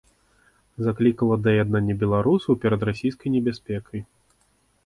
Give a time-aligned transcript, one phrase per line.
[0.85, 3.99] Заклікала да яднання беларусаў перад расійскай небяспекай.